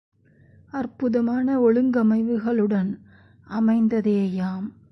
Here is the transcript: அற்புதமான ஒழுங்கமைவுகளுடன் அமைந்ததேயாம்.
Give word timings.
அற்புதமான 0.71 1.59
ஒழுங்கமைவுகளுடன் 1.59 2.91
அமைந்ததேயாம். 3.49 4.67